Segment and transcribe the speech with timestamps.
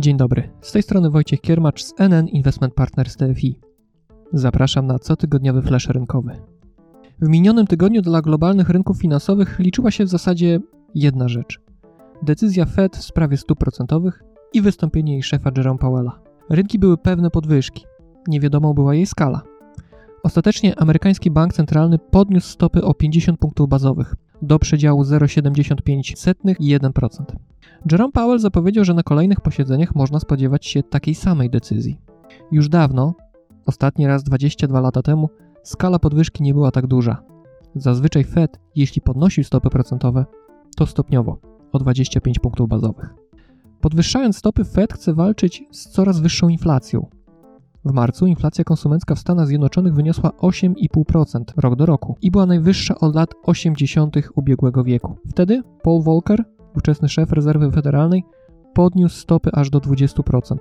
[0.00, 3.58] Dzień dobry, z tej strony Wojciech Kiermacz z NN Investment Partners TFI.
[4.32, 6.36] Zapraszam na cotygodniowy flash rynkowy.
[7.20, 10.60] W minionym tygodniu dla globalnych rynków finansowych liczyła się w zasadzie
[10.94, 11.60] jedna rzecz.
[12.22, 16.20] Decyzja Fed w sprawie stóp procentowych i wystąpienie jej szefa Jerome Powella.
[16.50, 17.84] Rynki były pewne podwyżki.
[18.28, 19.42] Niewiadomą była jej skala.
[20.22, 27.24] Ostatecznie amerykański bank centralny podniósł stopy o 50 punktów bazowych do przedziału 0,75 i 1%.
[27.92, 32.00] Jerome Powell zapowiedział, że na kolejnych posiedzeniach można spodziewać się takiej samej decyzji.
[32.52, 33.14] Już dawno,
[33.66, 35.28] ostatni raz 22 lata temu,
[35.62, 37.22] skala podwyżki nie była tak duża.
[37.74, 40.24] Zazwyczaj Fed, jeśli podnosił stopy procentowe,
[40.76, 41.38] to stopniowo,
[41.72, 43.14] o 25 punktów bazowych.
[43.80, 47.06] Podwyższając stopy, Fed chce walczyć z coraz wyższą inflacją.
[47.84, 52.94] W marcu inflacja konsumencka w Stanach Zjednoczonych wyniosła 8,5% rok do roku i była najwyższa
[52.98, 54.16] od lat 80.
[54.34, 55.16] ubiegłego wieku.
[55.28, 56.44] Wtedy Paul Volcker,
[56.76, 58.24] ówczesny szef rezerwy federalnej,
[58.74, 60.56] podniósł stopy aż do 20%,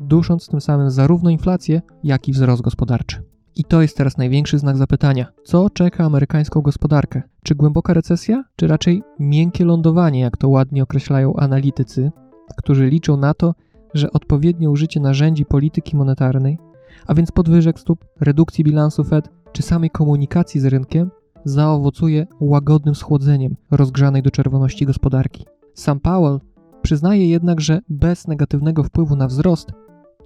[0.00, 3.22] dusząc tym samym zarówno inflację, jak i wzrost gospodarczy.
[3.56, 5.26] I to jest teraz największy znak zapytania.
[5.44, 7.22] Co czeka amerykańską gospodarkę?
[7.44, 12.10] Czy głęboka recesja, czy raczej miękkie lądowanie, jak to ładnie określają analitycy,
[12.56, 13.54] którzy liczą na to,
[13.94, 16.58] że odpowiednie użycie narzędzi polityki monetarnej,
[17.06, 21.10] a więc podwyżek stóp, redukcji bilansu Fed czy samej komunikacji z rynkiem,
[21.44, 25.46] zaowocuje łagodnym schłodzeniem rozgrzanej do czerwoności gospodarki.
[25.74, 26.40] Sam Powell
[26.82, 29.72] przyznaje jednak, że bez negatywnego wpływu na wzrost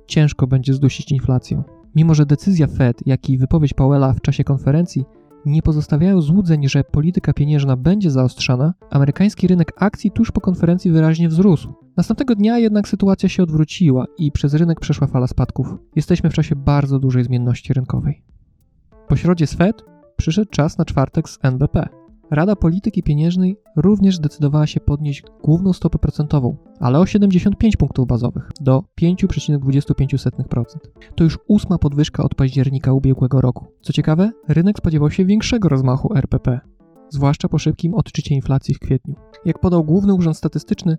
[0.07, 1.63] ciężko będzie zdusić inflację.
[1.95, 5.05] Mimo, że decyzja Fed, jak i wypowiedź Powella w czasie konferencji
[5.47, 11.29] nie pozostawiają złudzeń, że polityka pieniężna będzie zaostrzana, amerykański rynek akcji tuż po konferencji wyraźnie
[11.29, 11.86] wzrósł.
[11.97, 15.75] Następnego dnia jednak sytuacja się odwróciła i przez rynek przeszła fala spadków.
[15.97, 18.23] Jesteśmy w czasie bardzo dużej zmienności rynkowej.
[19.09, 19.85] Po środzie z Fed
[20.17, 21.89] przyszedł czas na czwartek z NBP.
[22.31, 28.51] Rada Polityki Pieniężnej również zdecydowała się podnieść główną stopę procentową, ale o 75 punktów bazowych
[28.61, 30.65] do 5,25%.
[31.15, 33.67] To już ósma podwyżka od października ubiegłego roku.
[33.81, 36.61] Co ciekawe, rynek spodziewał się większego rozmachu RPP,
[37.11, 39.15] zwłaszcza po szybkim odczycie inflacji w kwietniu.
[39.45, 40.97] Jak podał Główny Urząd Statystyczny,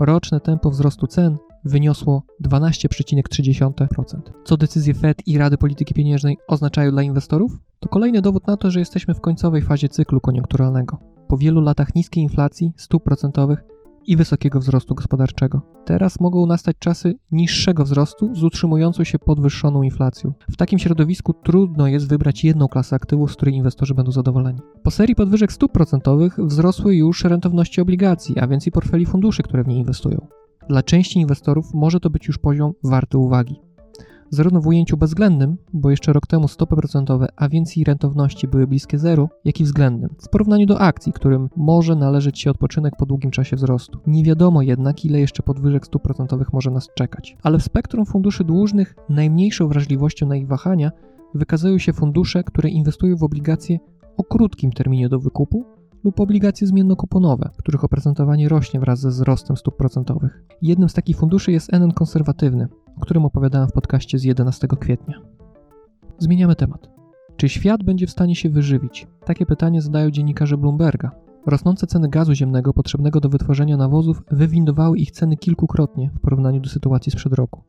[0.00, 4.20] roczne tempo wzrostu cen wyniosło 12,3%.
[4.44, 7.58] Co decyzje Fed i Rady Polityki Pieniężnej oznaczają dla inwestorów?
[7.80, 10.98] To kolejny dowód na to, że jesteśmy w końcowej fazie cyklu koniunkturalnego.
[11.28, 13.64] Po wielu latach niskiej inflacji, stóp procentowych
[14.06, 15.62] i wysokiego wzrostu gospodarczego.
[15.84, 20.32] Teraz mogą nastać czasy niższego wzrostu z utrzymującą się podwyższoną inflacją.
[20.50, 24.60] W takim środowisku trudno jest wybrać jedną klasę aktywów, z której inwestorzy będą zadowoleni.
[24.82, 29.64] Po serii podwyżek stóp procentowych wzrosły już rentowności obligacji, a więc i portfeli funduszy, które
[29.64, 30.26] w nie inwestują.
[30.68, 33.60] Dla części inwestorów może to być już poziom warty uwagi.
[34.32, 38.66] Zarówno w ujęciu bezwzględnym, bo jeszcze rok temu stopy procentowe, a więc i rentowności były
[38.66, 43.06] bliskie zeru, jak i względnym, w porównaniu do akcji, którym może należeć się odpoczynek po
[43.06, 43.98] długim czasie wzrostu.
[44.06, 47.36] Nie wiadomo jednak, ile jeszcze podwyżek stóp procentowych może nas czekać.
[47.42, 50.90] Ale w spektrum funduszy dłużnych najmniejszą wrażliwością na ich wahania
[51.34, 53.78] wykazują się fundusze, które inwestują w obligacje
[54.16, 55.64] o krótkim terminie do wykupu
[56.04, 60.42] lub obligacje zmiennokuponowe, których oprocentowanie rośnie wraz ze wzrostem stóp procentowych.
[60.62, 65.20] Jednym z takich funduszy jest NN konserwatywny, o którym opowiadałem w podcaście z 11 kwietnia.
[66.18, 66.90] Zmieniamy temat.
[67.36, 69.06] Czy świat będzie w stanie się wyżywić?
[69.24, 71.10] Takie pytanie zadają dziennikarze Bloomberga.
[71.46, 76.68] Rosnące ceny gazu ziemnego potrzebnego do wytworzenia nawozów wywindowały ich ceny kilkukrotnie w porównaniu do
[76.68, 77.62] sytuacji sprzed roku.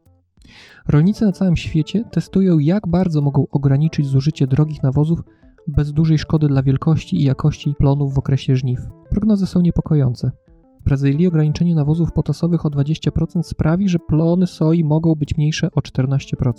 [0.88, 5.24] Rolnicy na całym świecie testują, jak bardzo mogą ograniczyć zużycie drogich nawozów
[5.68, 8.80] bez dużej szkody dla wielkości i jakości plonów w okresie żniw.
[9.10, 10.32] Prognozy są niepokojące.
[10.82, 15.80] W Brazylii ograniczenie nawozów potasowych o 20% sprawi, że plony soi mogą być mniejsze o
[15.80, 16.54] 14%.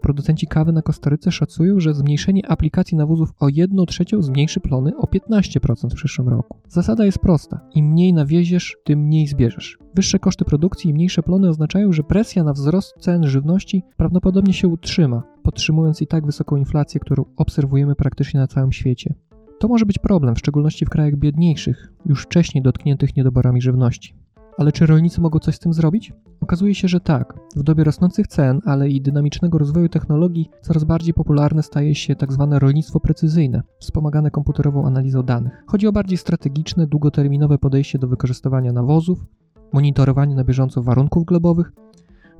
[0.00, 5.06] Producenci kawy na Kostaryce szacują, że zmniejszenie aplikacji nawozów o 1 trzecią zmniejszy plony o
[5.06, 6.58] 15% w przyszłym roku.
[6.68, 7.60] Zasada jest prosta.
[7.74, 9.78] Im mniej nawieziesz, tym mniej zbierzesz.
[9.94, 14.68] Wyższe koszty produkcji i mniejsze plony oznaczają, że presja na wzrost cen żywności prawdopodobnie się
[14.68, 19.14] utrzyma, podtrzymując i tak wysoką inflację, którą obserwujemy praktycznie na całym świecie.
[19.58, 24.14] To może być problem, w szczególności w krajach biedniejszych, już wcześniej dotkniętych niedoborami żywności.
[24.58, 26.12] Ale czy rolnicy mogą coś z tym zrobić?
[26.40, 27.34] Okazuje się, że tak.
[27.56, 32.48] W dobie rosnących cen, ale i dynamicznego rozwoju technologii, coraz bardziej popularne staje się tzw.
[32.50, 35.64] Tak rolnictwo precyzyjne, wspomagane komputerową analizą danych.
[35.66, 39.24] Chodzi o bardziej strategiczne, długoterminowe podejście do wykorzystywania nawozów,
[39.72, 41.72] monitorowanie na bieżąco warunków glebowych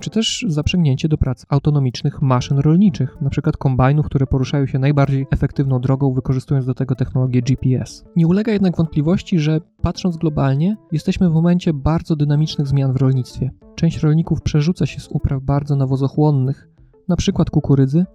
[0.01, 3.51] czy też zaprzęgnięcie do prac autonomicznych maszyn rolniczych, np.
[3.59, 8.05] kombajnów, które poruszają się najbardziej efektywną drogą, wykorzystując do tego technologię GPS.
[8.17, 13.51] Nie ulega jednak wątpliwości, że patrząc globalnie, jesteśmy w momencie bardzo dynamicznych zmian w rolnictwie.
[13.75, 16.69] Część rolników przerzuca się z upraw bardzo nawozochłonnych,
[17.09, 17.45] np.
[17.51, 18.07] kukurydzy,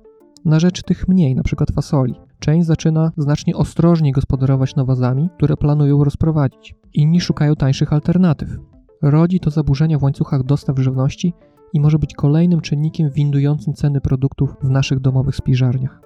[0.45, 1.65] na rzecz tych mniej, np.
[1.73, 2.15] fasoli.
[2.39, 6.75] Część zaczyna znacznie ostrożniej gospodarować nawozami, które planują rozprowadzić.
[6.93, 8.57] Inni szukają tańszych alternatyw.
[9.01, 11.33] Rodzi to zaburzenia w łańcuchach dostaw żywności
[11.73, 16.01] i może być kolejnym czynnikiem windującym ceny produktów w naszych domowych spiżarniach.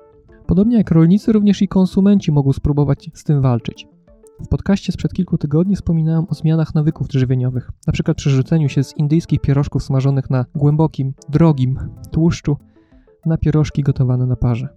[0.45, 3.87] Podobnie jak rolnicy, również i konsumenci mogą spróbować z tym walczyć.
[4.45, 8.15] W podcaście sprzed kilku tygodni wspominałem o zmianach nawyków żywieniowych, np.
[8.15, 11.79] przerzuceniu się z indyjskich pierożków smażonych na głębokim, drogim
[12.11, 12.57] tłuszczu
[13.25, 14.69] na pierożki gotowane na parze.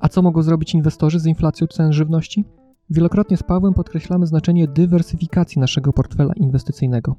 [0.00, 2.44] A co mogą zrobić inwestorzy z inflacją cen żywności?
[2.90, 7.16] Wielokrotnie z Pawłem podkreślamy znaczenie dywersyfikacji naszego portfela inwestycyjnego.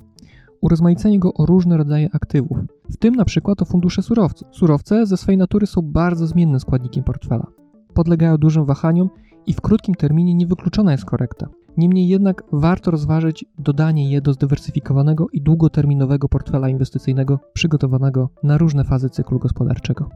[0.63, 2.57] Urozmaicenie go o różne rodzaje aktywów,
[2.89, 4.47] w tym na przykład o fundusze surowców.
[4.51, 7.47] Surowce ze swojej natury są bardzo zmiennym składnikiem portfela.
[7.93, 9.09] Podlegają dużym wahaniom
[9.45, 11.49] i w krótkim terminie niewykluczona jest korekta.
[11.77, 18.83] Niemniej jednak warto rozważyć dodanie je do zdywersyfikowanego i długoterminowego portfela inwestycyjnego przygotowanego na różne
[18.83, 20.09] fazy cyklu gospodarczego.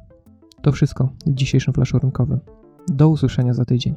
[0.61, 2.39] To wszystko w dzisiejszym flaszu rynkowym.
[2.87, 3.95] Do usłyszenia za tydzień.